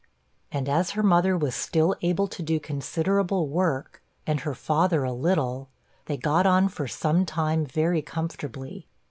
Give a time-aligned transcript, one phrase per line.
[0.51, 5.13] And as her mother was still able to do considerable work, and her father a
[5.13, 5.69] little,
[6.07, 8.87] they got on for some time very comfortably.